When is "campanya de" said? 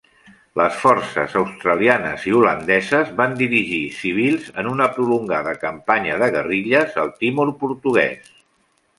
5.65-6.31